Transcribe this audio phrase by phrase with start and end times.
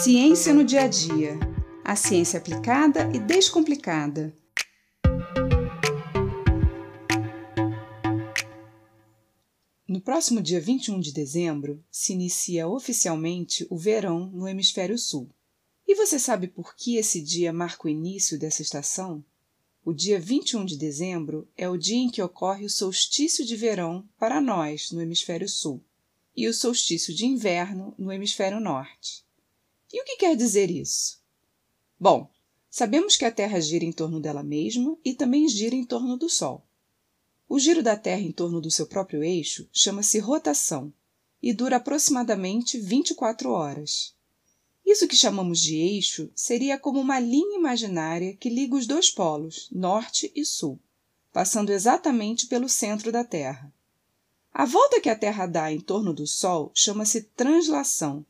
[0.00, 1.36] Ciência no dia a dia.
[1.84, 4.32] A ciência aplicada e descomplicada.
[9.88, 15.28] No próximo dia 21 de dezembro se inicia oficialmente o verão no hemisfério sul.
[15.84, 19.24] E você sabe por que esse dia marca o início dessa estação?
[19.84, 24.08] O dia 21 de dezembro é o dia em que ocorre o solstício de verão
[24.16, 25.84] para nós no hemisfério sul
[26.36, 29.26] e o solstício de inverno no hemisfério norte.
[29.92, 31.18] E o que quer dizer isso?
[31.98, 32.30] Bom,
[32.70, 36.28] sabemos que a Terra gira em torno dela mesma e também gira em torno do
[36.28, 36.64] Sol.
[37.48, 40.92] O giro da Terra em torno do seu próprio eixo chama-se rotação
[41.42, 44.14] e dura aproximadamente 24 horas.
[44.84, 49.68] Isso que chamamos de eixo seria como uma linha imaginária que liga os dois polos,
[49.72, 50.78] norte e sul,
[51.32, 53.72] passando exatamente pelo centro da Terra.
[54.52, 58.26] A volta que a Terra dá em torno do Sol chama-se translação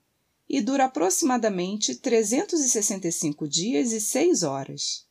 [0.49, 5.07] e dura aproximadamente 365 dias e 6 horas.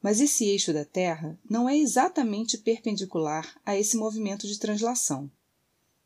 [0.00, 5.30] Mas esse eixo da Terra não é exatamente perpendicular a esse movimento de translação.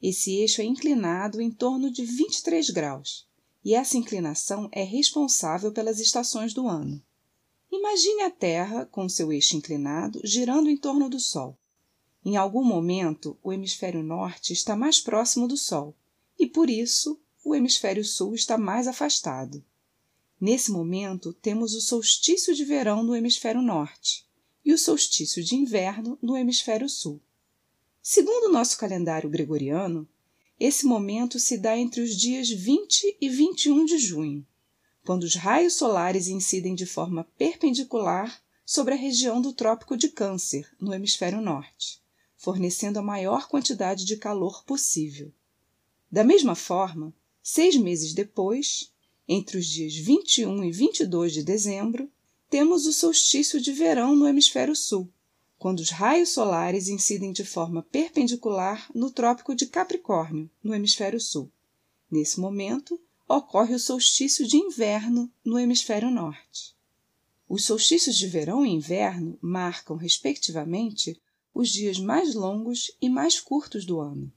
[0.03, 3.29] Esse eixo é inclinado em torno de 23 graus,
[3.63, 7.03] e essa inclinação é responsável pelas estações do ano.
[7.71, 11.59] Imagine a Terra com seu eixo inclinado girando em torno do Sol.
[12.25, 15.95] Em algum momento, o hemisfério norte está mais próximo do Sol,
[16.39, 19.65] e por isso o hemisfério sul está mais afastado.
[20.41, 24.25] Nesse momento, temos o solstício de verão no hemisfério norte
[24.65, 27.21] e o solstício de inverno no hemisfério sul.
[28.01, 30.09] Segundo o nosso calendário gregoriano,
[30.59, 34.47] esse momento se dá entre os dias 20 e 21 de junho,
[35.05, 40.71] quando os raios solares incidem de forma perpendicular sobre a região do Trópico de Câncer,
[40.81, 42.01] no hemisfério norte,
[42.37, 45.33] fornecendo a maior quantidade de calor possível.
[46.11, 48.93] Da mesma forma, Seis meses depois,
[49.27, 52.11] entre os dias 21 e 22 de dezembro,
[52.51, 55.09] temos o solstício de verão no hemisfério sul,
[55.57, 61.51] quando os raios solares incidem de forma perpendicular no Trópico de Capricórnio, no hemisfério sul.
[62.11, 66.75] Nesse momento, ocorre o solstício de inverno no hemisfério norte.
[67.49, 71.21] Os solstícios de verão e inverno marcam, respectivamente,
[71.55, 74.33] os dias mais longos e mais curtos do ano.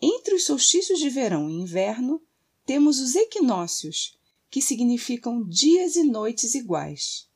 [0.00, 2.22] Entre os solstícios de verão e inverno,
[2.64, 4.18] temos os equinócios,
[4.50, 7.28] que significam dias e noites iguais.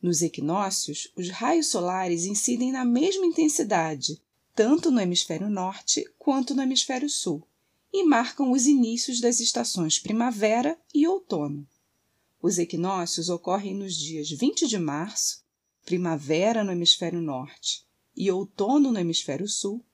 [0.00, 4.20] Nos equinócios, os raios solares incidem na mesma intensidade,
[4.54, 7.46] tanto no hemisfério norte quanto no hemisfério sul,
[7.92, 11.66] e marcam os inícios das estações primavera e outono.
[12.42, 15.44] Os equinócios ocorrem nos dias 20 de março,
[15.84, 17.84] primavera no hemisfério norte
[18.16, 19.84] e outono no hemisfério sul,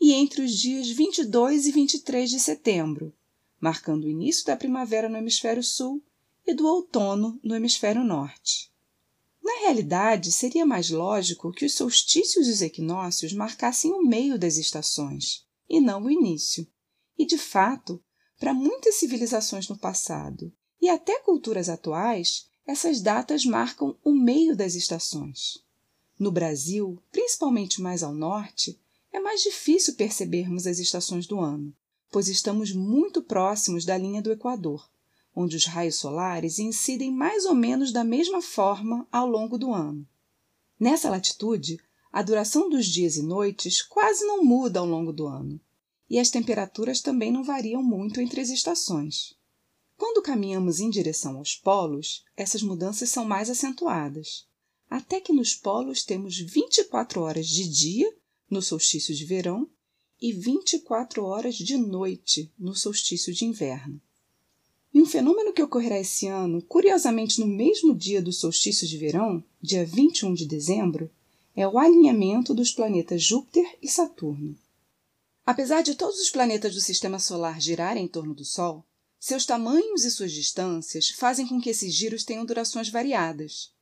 [0.00, 3.12] e entre os dias 22 e 23 de setembro,
[3.60, 6.02] marcando o início da primavera no hemisfério sul
[6.46, 8.72] e do outono no hemisfério norte.
[9.42, 14.56] Na realidade, seria mais lógico que os solstícios e os equinócios marcassem o meio das
[14.56, 16.66] estações, e não o início.
[17.18, 18.02] E, de fato,
[18.38, 24.74] para muitas civilizações no passado e até culturas atuais, essas datas marcam o meio das
[24.74, 25.64] estações.
[26.18, 28.78] No Brasil, principalmente mais ao norte,
[29.12, 31.74] é mais difícil percebermos as estações do ano,
[32.10, 34.88] pois estamos muito próximos da linha do Equador,
[35.34, 40.06] onde os raios solares incidem mais ou menos da mesma forma ao longo do ano.
[40.78, 41.78] Nessa latitude,
[42.12, 45.60] a duração dos dias e noites quase não muda ao longo do ano,
[46.08, 49.36] e as temperaturas também não variam muito entre as estações.
[49.96, 54.46] Quando caminhamos em direção aos polos, essas mudanças são mais acentuadas,
[54.88, 58.17] até que nos polos temos 24 horas de dia
[58.50, 59.68] no solstício de verão
[60.20, 64.00] e 24 horas de noite no solstício de inverno.
[64.92, 69.44] E um fenômeno que ocorrerá esse ano, curiosamente no mesmo dia do solstício de verão,
[69.60, 71.10] dia 21 de dezembro,
[71.54, 74.56] é o alinhamento dos planetas Júpiter e Saturno.
[75.44, 78.84] Apesar de todos os planetas do sistema solar girarem em torno do Sol,
[79.20, 83.72] seus tamanhos e suas distâncias fazem com que esses giros tenham durações variadas.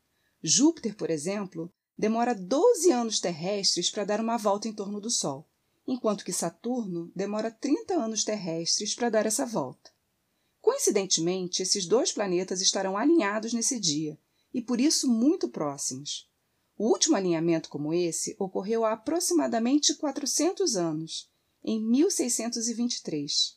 [0.42, 5.48] Júpiter, por exemplo, demora 12 anos terrestres para dar uma volta em torno do Sol,
[5.86, 9.90] enquanto que Saturno demora 30 anos terrestres para dar essa volta.
[10.60, 14.18] Coincidentemente, esses dois planetas estarão alinhados nesse dia
[14.52, 16.28] e por isso muito próximos.
[16.76, 21.30] O último alinhamento como esse ocorreu há aproximadamente 400 anos,
[21.64, 23.56] em 1623.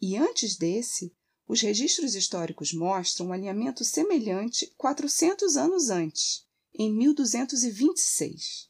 [0.00, 1.14] E antes desse,
[1.46, 6.43] os registros históricos mostram um alinhamento semelhante 400 anos antes,
[6.74, 8.68] em 1226.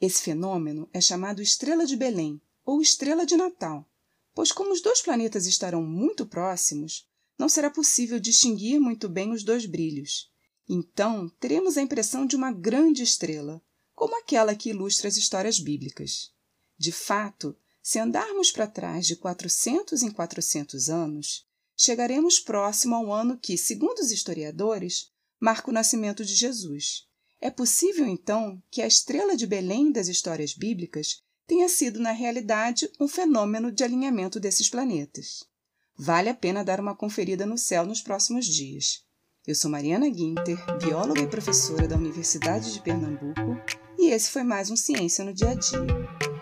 [0.00, 3.88] Esse fenômeno é chamado estrela de Belém ou estrela de Natal,
[4.34, 9.44] pois, como os dois planetas estarão muito próximos, não será possível distinguir muito bem os
[9.44, 10.30] dois brilhos.
[10.68, 13.62] Então, teremos a impressão de uma grande estrela,
[13.94, 16.32] como aquela que ilustra as histórias bíblicas.
[16.78, 21.46] De fato, se andarmos para trás de 400 em 400 anos,
[21.76, 27.09] chegaremos próximo ao ano que, segundo os historiadores, marca o nascimento de Jesus.
[27.40, 32.90] É possível, então, que a estrela de Belém das histórias bíblicas tenha sido, na realidade,
[33.00, 35.42] um fenômeno de alinhamento desses planetas.
[35.96, 39.04] Vale a pena dar uma conferida no céu nos próximos dias.
[39.46, 43.56] Eu sou Mariana Guinter, bióloga e professora da Universidade de Pernambuco,
[43.98, 46.39] e esse foi mais um Ciência no Dia a Dia.